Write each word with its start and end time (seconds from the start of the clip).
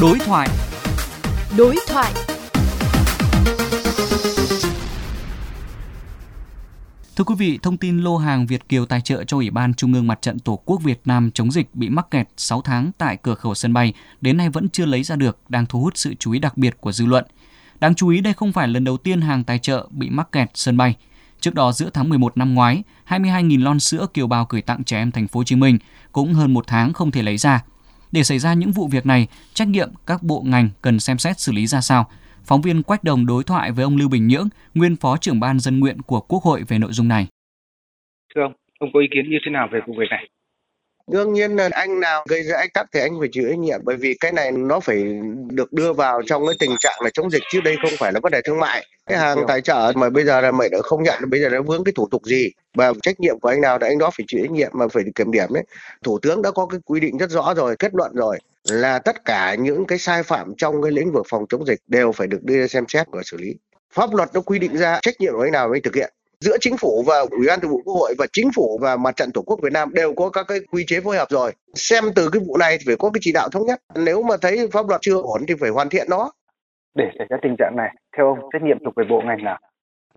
Đối 0.00 0.18
thoại. 0.18 0.48
Đối 1.58 1.76
thoại. 1.88 2.12
Thưa 7.16 7.24
quý 7.24 7.34
vị, 7.38 7.58
thông 7.62 7.76
tin 7.76 7.98
lô 7.98 8.16
hàng 8.16 8.46
Việt 8.46 8.68
Kiều 8.68 8.86
tài 8.86 9.00
trợ 9.00 9.24
cho 9.24 9.36
Ủy 9.36 9.50
ban 9.50 9.74
Trung 9.74 9.94
ương 9.94 10.06
Mặt 10.06 10.22
trận 10.22 10.38
Tổ 10.38 10.56
quốc 10.64 10.82
Việt 10.82 11.00
Nam 11.04 11.30
chống 11.30 11.52
dịch 11.52 11.74
bị 11.74 11.88
mắc 11.88 12.10
kẹt 12.10 12.28
6 12.36 12.60
tháng 12.60 12.90
tại 12.98 13.16
cửa 13.16 13.34
khẩu 13.34 13.54
sân 13.54 13.72
bay 13.72 13.92
đến 14.20 14.36
nay 14.36 14.50
vẫn 14.50 14.68
chưa 14.68 14.84
lấy 14.86 15.02
ra 15.02 15.16
được, 15.16 15.38
đang 15.48 15.66
thu 15.66 15.80
hút 15.80 15.96
sự 15.96 16.14
chú 16.14 16.32
ý 16.32 16.38
đặc 16.38 16.56
biệt 16.56 16.76
của 16.80 16.92
dư 16.92 17.06
luận. 17.06 17.24
Đáng 17.80 17.94
chú 17.94 18.08
ý 18.08 18.20
đây 18.20 18.32
không 18.32 18.52
phải 18.52 18.68
lần 18.68 18.84
đầu 18.84 18.96
tiên 18.96 19.20
hàng 19.20 19.44
tài 19.44 19.58
trợ 19.58 19.88
bị 19.90 20.10
mắc 20.10 20.32
kẹt 20.32 20.50
sân 20.54 20.76
bay. 20.76 20.94
Trước 21.40 21.54
đó 21.54 21.72
giữa 21.72 21.90
tháng 21.90 22.08
11 22.08 22.36
năm 22.36 22.54
ngoái, 22.54 22.82
22.000 23.08 23.62
lon 23.62 23.80
sữa 23.80 24.06
kiều 24.14 24.26
bào 24.26 24.46
gửi 24.48 24.62
tặng 24.62 24.84
trẻ 24.84 24.98
em 24.98 25.10
thành 25.10 25.28
phố 25.28 25.40
Hồ 25.40 25.44
Chí 25.44 25.56
Minh 25.56 25.78
cũng 26.12 26.34
hơn 26.34 26.54
một 26.54 26.64
tháng 26.66 26.92
không 26.92 27.10
thể 27.10 27.22
lấy 27.22 27.36
ra. 27.36 27.62
Để 28.12 28.22
xảy 28.22 28.38
ra 28.38 28.54
những 28.54 28.72
vụ 28.72 28.86
việc 28.86 29.06
này, 29.06 29.26
trách 29.54 29.68
nhiệm 29.68 29.90
các 30.06 30.22
bộ 30.22 30.42
ngành 30.46 30.68
cần 30.82 31.00
xem 31.00 31.18
xét 31.18 31.40
xử 31.40 31.52
lý 31.52 31.66
ra 31.66 31.80
sao. 31.80 32.10
Phóng 32.44 32.62
viên 32.62 32.82
Quách 32.82 33.04
Đồng 33.04 33.26
đối 33.26 33.44
thoại 33.44 33.72
với 33.72 33.84
ông 33.84 33.96
Lưu 33.96 34.08
Bình 34.08 34.28
Nhưỡng, 34.28 34.48
nguyên 34.74 34.96
phó 34.96 35.16
trưởng 35.16 35.40
ban 35.40 35.60
dân 35.60 35.80
nguyện 35.80 36.02
của 36.02 36.20
Quốc 36.20 36.42
hội 36.42 36.62
về 36.68 36.78
nội 36.78 36.92
dung 36.92 37.08
này. 37.08 37.26
Thưa 38.34 38.42
ông, 38.42 38.52
ông 38.78 38.90
có 38.94 39.00
ý 39.00 39.06
kiến 39.14 39.30
như 39.30 39.36
thế 39.44 39.50
nào 39.50 39.68
về 39.72 39.80
vụ 39.86 39.94
việc 39.98 40.06
này? 40.10 40.28
đương 41.12 41.32
nhiên 41.32 41.56
là 41.56 41.68
anh 41.72 42.00
nào 42.00 42.24
gây 42.28 42.42
ra 42.42 42.56
ách 42.56 42.72
tắc 42.74 42.86
thì 42.92 43.00
anh 43.00 43.16
phải 43.20 43.28
chịu 43.32 43.44
trách 43.48 43.58
nhiệm 43.58 43.80
bởi 43.84 43.96
vì 43.96 44.14
cái 44.20 44.32
này 44.32 44.52
nó 44.52 44.80
phải 44.80 45.04
được 45.50 45.72
đưa 45.72 45.92
vào 45.92 46.22
trong 46.26 46.46
cái 46.46 46.56
tình 46.58 46.76
trạng 46.80 47.00
là 47.04 47.10
chống 47.14 47.30
dịch 47.30 47.42
chứ 47.52 47.60
đây 47.60 47.76
không 47.82 47.90
phải 47.98 48.12
là 48.12 48.20
vấn 48.22 48.32
đề 48.32 48.40
thương 48.44 48.60
mại 48.60 48.86
cái 49.06 49.18
hàng 49.18 49.38
tài 49.48 49.60
trợ 49.60 49.92
mà 49.96 50.10
bây 50.10 50.24
giờ 50.24 50.40
là 50.40 50.52
mày 50.52 50.68
đã 50.68 50.78
không 50.82 51.02
nhận 51.02 51.30
bây 51.30 51.40
giờ 51.40 51.48
nó 51.48 51.62
vướng 51.62 51.84
cái 51.84 51.92
thủ 51.96 52.08
tục 52.10 52.22
gì 52.24 52.50
và 52.76 52.92
trách 53.02 53.20
nhiệm 53.20 53.38
của 53.40 53.48
anh 53.48 53.60
nào 53.60 53.78
thì 53.78 53.86
anh 53.86 53.98
đó 53.98 54.10
phải 54.16 54.24
chịu 54.28 54.40
trách 54.42 54.50
nhiệm 54.50 54.70
mà 54.74 54.88
phải 54.88 55.02
kiểm 55.14 55.30
điểm 55.30 55.48
đấy 55.54 55.64
thủ 56.04 56.18
tướng 56.18 56.42
đã 56.42 56.50
có 56.50 56.66
cái 56.66 56.80
quy 56.84 57.00
định 57.00 57.16
rất 57.18 57.30
rõ 57.30 57.54
rồi, 57.54 57.76
kết 57.78 57.94
luận 57.94 58.12
rồi, 58.14 58.38
là 58.70 58.98
tất 58.98 59.24
cả 59.24 59.54
những 59.54 59.86
cái 59.86 59.98
sai 59.98 60.22
phạm 60.22 60.54
trong 60.56 60.82
cái 60.82 60.92
lĩnh 60.92 61.12
vực 61.12 61.26
phòng 61.28 61.44
chống 61.48 61.66
dịch 61.66 61.80
đều 61.86 62.12
phải 62.12 62.26
được 62.26 62.42
đưa 62.42 62.60
ra 62.60 62.66
xem 62.66 62.84
xét 62.88 63.06
và 63.12 63.22
xử 63.24 63.36
lý. 63.36 63.54
Pháp 63.92 64.14
luật 64.14 64.28
nó 64.34 64.40
quy 64.40 64.58
định 64.58 64.76
ra 64.76 64.98
trách 65.02 65.14
nhiệm 65.18 65.32
của 65.32 65.42
anh 65.42 65.52
nào 65.52 65.68
mới 65.68 65.80
thực 65.80 65.94
hiện. 65.94 66.12
Giữa 66.40 66.56
chính 66.60 66.76
phủ 66.76 67.04
và 67.06 67.20
ủy 67.30 67.46
ban 67.46 67.60
thường 67.60 67.70
vụ 67.70 67.82
quốc 67.84 67.94
hội 67.94 68.14
và 68.18 68.26
chính 68.32 68.50
phủ 68.56 68.78
và 68.82 68.96
mặt 68.96 69.16
trận 69.16 69.30
tổ 69.32 69.42
quốc 69.42 69.60
việt 69.62 69.72
nam 69.72 69.94
đều 69.94 70.14
có 70.14 70.30
các 70.30 70.46
cái 70.48 70.60
quy 70.70 70.84
chế 70.86 71.00
phối 71.00 71.16
hợp 71.16 71.30
rồi. 71.30 71.52
Xem 71.74 72.04
từ 72.14 72.30
cái 72.32 72.42
vụ 72.46 72.56
này 72.56 72.78
thì 72.78 72.84
phải 72.86 72.96
có 72.96 73.10
cái 73.10 73.20
chỉ 73.22 73.32
đạo 73.32 73.48
thống 73.48 73.66
nhất. 73.66 73.80
Nếu 73.94 74.22
mà 74.22 74.36
thấy 74.42 74.68
pháp 74.72 74.88
luật 74.88 75.00
chưa 75.00 75.20
ổn 75.22 75.42
thì 75.48 75.54
phải 75.60 75.70
hoàn 75.70 75.88
thiện 75.88 76.06
nó. 76.10 76.32
Để 76.94 77.04
xảy 77.18 77.26
ra 77.30 77.36
tình 77.42 77.56
trạng 77.58 77.76
này, 77.76 77.88
theo 78.16 78.26
ông, 78.26 78.38
trách 78.52 78.62
nhiệm 78.62 78.78
thuộc 78.84 78.94
về 78.96 79.04
bộ 79.10 79.22
ngành 79.26 79.44
nào? 79.44 79.58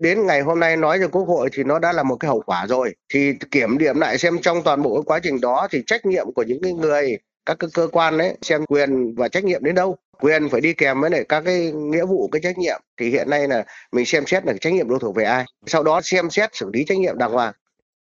Đến 0.00 0.26
ngày 0.26 0.40
hôm 0.40 0.60
nay 0.60 0.76
nói 0.76 0.98
cho 1.00 1.08
quốc 1.08 1.24
hội 1.24 1.48
thì 1.52 1.64
nó 1.64 1.78
đã 1.78 1.92
là 1.92 2.02
một 2.02 2.16
cái 2.16 2.28
hậu 2.28 2.42
quả 2.46 2.66
rồi. 2.66 2.94
Thì 3.12 3.32
kiểm 3.50 3.78
điểm 3.78 4.00
lại 4.00 4.18
xem 4.18 4.38
trong 4.42 4.62
toàn 4.62 4.82
bộ 4.82 4.94
cái 4.94 5.02
quá 5.06 5.20
trình 5.22 5.40
đó 5.40 5.68
thì 5.70 5.82
trách 5.86 6.06
nhiệm 6.06 6.32
của 6.32 6.42
những 6.42 6.62
cái 6.62 6.72
người, 6.72 7.18
các 7.46 7.56
cái 7.58 7.70
cơ 7.74 7.88
quan 7.92 8.18
đấy 8.18 8.36
xem 8.42 8.66
quyền 8.66 9.14
và 9.14 9.28
trách 9.28 9.44
nhiệm 9.44 9.64
đến 9.64 9.74
đâu. 9.74 9.96
Quyền 10.20 10.48
phải 10.48 10.60
đi 10.60 10.72
kèm 10.72 11.00
với 11.00 11.10
lại 11.10 11.24
các 11.28 11.42
cái 11.46 11.72
nghĩa 11.72 12.04
vụ, 12.04 12.28
cái 12.32 12.40
trách 12.42 12.58
nhiệm. 12.58 12.80
Thì 12.96 13.10
hiện 13.10 13.30
nay 13.30 13.48
là 13.48 13.64
mình 13.92 14.06
xem 14.06 14.26
xét 14.26 14.46
là 14.46 14.52
trách 14.60 14.72
nhiệm 14.72 14.88
đô 14.88 14.98
thuộc 14.98 15.16
về 15.16 15.24
ai. 15.24 15.44
Sau 15.66 15.82
đó 15.82 16.00
xem 16.04 16.30
xét 16.30 16.50
xử 16.52 16.70
lý 16.72 16.84
trách 16.84 16.98
nhiệm 16.98 17.18
đàng 17.18 17.32
hoàng. 17.32 17.52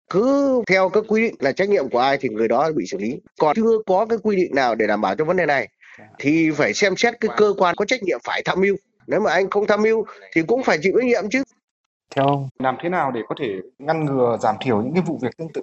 Cứ 0.09 0.61
theo 0.67 0.89
các 0.89 1.03
quy 1.07 1.21
định 1.21 1.35
là 1.39 1.51
trách 1.51 1.69
nhiệm 1.69 1.89
của 1.89 1.99
ai 1.99 2.17
thì 2.17 2.29
người 2.29 2.47
đó 2.47 2.71
bị 2.75 2.85
xử 2.91 2.97
lý. 2.97 3.19
Còn 3.39 3.55
chưa 3.55 3.77
có 3.85 4.05
cái 4.05 4.17
quy 4.23 4.35
định 4.35 4.55
nào 4.55 4.75
để 4.75 4.87
đảm 4.87 5.01
bảo 5.01 5.15
cho 5.15 5.25
vấn 5.25 5.37
đề 5.37 5.45
này, 5.45 5.67
thì 6.19 6.51
phải 6.51 6.73
xem 6.73 6.95
xét 6.95 7.13
cái 7.21 7.31
cơ 7.37 7.53
quan 7.57 7.75
có 7.75 7.85
trách 7.85 8.03
nhiệm 8.03 8.19
phải 8.23 8.41
tham 8.45 8.61
mưu. 8.61 8.75
Nếu 9.07 9.19
mà 9.19 9.31
anh 9.31 9.49
không 9.49 9.67
tham 9.67 9.81
mưu 9.81 10.05
thì 10.35 10.41
cũng 10.41 10.63
phải 10.63 10.77
chịu 10.81 10.93
trách 10.97 11.05
nhiệm 11.05 11.29
chứ 11.29 11.43
theo 12.15 12.27
ông? 12.27 12.49
Làm 12.59 12.77
thế 12.83 12.89
nào 12.89 13.11
để 13.11 13.21
có 13.29 13.35
thể 13.39 13.47
ngăn 13.79 14.05
ngừa 14.05 14.37
giảm 14.41 14.55
thiểu 14.61 14.81
những 14.81 14.93
cái 14.93 15.03
vụ 15.05 15.19
việc 15.21 15.37
tương 15.37 15.53
tự? 15.53 15.61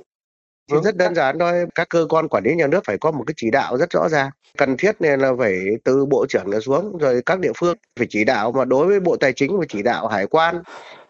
Thì 0.71 0.77
rất 0.85 0.97
đơn 0.97 1.15
giản 1.15 1.39
thôi 1.39 1.67
các 1.75 1.89
cơ 1.89 2.07
quan 2.09 2.29
quản 2.29 2.45
lý 2.45 2.55
nhà 2.55 2.67
nước 2.67 2.81
phải 2.85 2.99
có 2.99 3.11
một 3.11 3.25
cái 3.27 3.35
chỉ 3.37 3.51
đạo 3.51 3.77
rất 3.77 3.91
rõ 3.91 4.09
ràng. 4.09 4.31
Cần 4.59 4.77
thiết 4.77 4.97
nên 5.01 5.21
là 5.21 5.33
phải 5.39 5.59
từ 5.85 6.07
bộ 6.07 6.27
trưởng 6.29 6.45
trở 6.53 6.61
xuống 6.61 6.99
rồi 6.99 7.23
các 7.27 7.41
địa 7.41 7.53
phương 7.57 7.77
phải 7.99 8.07
chỉ 8.11 8.25
đạo 8.25 8.53
mà 8.53 8.65
đối 8.65 8.87
với 8.87 9.01
bộ 9.01 9.17
tài 9.17 9.33
chính 9.33 9.59
phải 9.59 9.67
chỉ 9.69 9.83
đạo 9.83 10.09
hải 10.09 10.27
quan 10.27 10.63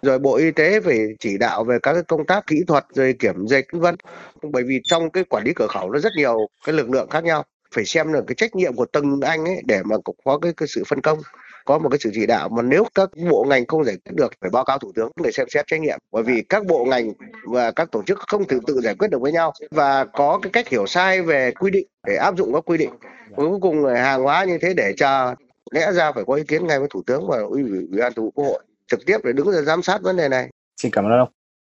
rồi 0.03 0.19
bộ 0.19 0.37
y 0.37 0.51
tế 0.51 0.81
phải 0.81 0.99
chỉ 1.19 1.39
đạo 1.39 1.65
về 1.65 1.79
các 1.83 1.93
cái 1.93 2.03
công 2.03 2.27
tác 2.27 2.47
kỹ 2.47 2.61
thuật 2.67 2.85
rồi 2.95 3.15
kiểm 3.19 3.47
dịch 3.47 3.67
vân 3.73 3.97
bởi 4.43 4.63
vì 4.63 4.81
trong 4.85 5.11
cái 5.11 5.25
quản 5.25 5.45
lý 5.45 5.53
cửa 5.57 5.67
khẩu 5.71 5.91
nó 5.91 5.99
rất 5.99 6.13
nhiều 6.17 6.49
cái 6.67 6.73
lực 6.73 6.91
lượng 6.91 7.11
khác 7.11 7.25
nhau 7.25 7.45
phải 7.75 7.85
xem 7.85 8.13
được 8.13 8.25
cái 8.27 8.35
trách 8.35 8.57
nhiệm 8.57 8.77
của 8.77 8.87
từng 8.93 9.21
anh 9.21 9.45
ấy 9.45 9.63
để 9.65 9.83
mà 9.85 9.97
có 10.25 10.39
cái, 10.39 10.53
cái 10.57 10.69
sự 10.69 10.83
phân 10.87 11.01
công 11.01 11.19
có 11.65 11.79
một 11.79 11.89
cái 11.89 11.99
sự 12.01 12.11
chỉ 12.15 12.27
đạo 12.27 12.49
mà 12.49 12.63
nếu 12.63 12.85
các 12.95 13.11
bộ 13.31 13.45
ngành 13.49 13.67
không 13.67 13.85
giải 13.85 13.97
quyết 14.05 14.13
được, 14.15 14.33
phải 14.41 14.51
báo 14.51 14.65
cáo 14.65 14.79
thủ 14.79 14.93
tướng 14.95 15.11
để 15.23 15.33
xem 15.33 15.47
xét 15.51 15.67
trách 15.67 15.81
nhiệm. 15.81 15.99
Bởi 16.13 16.23
vì 16.23 16.43
các 16.49 16.67
bộ 16.67 16.85
ngành 16.85 17.13
và 17.45 17.71
các 17.71 17.91
tổ 17.93 18.03
chức 18.03 18.19
không 18.19 18.47
thể 18.47 18.57
tự 18.67 18.81
giải 18.81 18.95
quyết 18.95 19.09
được 19.11 19.21
với 19.21 19.33
nhau 19.33 19.53
và 19.71 20.05
có 20.05 20.39
cái 20.43 20.51
cách 20.53 20.69
hiểu 20.69 20.87
sai 20.87 21.23
về 21.23 21.51
quy 21.51 21.71
định, 21.71 21.87
để 22.07 22.17
áp 22.17 22.37
dụng 22.37 22.53
các 22.55 22.65
quy 22.67 22.79
định. 22.79 22.91
Cuối 23.37 23.59
cùng 23.61 23.85
là 23.85 24.03
hàng 24.03 24.23
hóa 24.23 24.45
như 24.45 24.59
thế 24.59 24.75
để 24.75 24.93
chờ, 24.97 25.35
lẽ 25.71 25.93
ra 25.93 26.13
phải 26.13 26.25
có 26.27 26.35
ý 26.35 26.43
kiến 26.49 26.67
ngay 26.67 26.79
với 26.79 26.89
thủ 26.91 27.03
tướng 27.07 27.29
và 27.29 27.39
ủy 27.39 27.63
ban 27.91 28.13
thường 28.15 28.25
vụ 28.25 28.31
quốc 28.31 28.45
hội 28.45 28.65
trực 28.87 29.01
tiếp 29.07 29.19
để 29.25 29.33
đứng 29.33 29.53
ra 29.53 29.61
giám 29.61 29.83
sát 29.83 30.03
vấn 30.03 30.17
đề 30.17 30.29
này. 30.29 30.49
Xin 30.77 30.93
cảm 30.93 31.05
ơn 31.05 31.19
ông. 31.19 31.29